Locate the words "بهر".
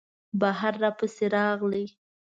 0.39-0.73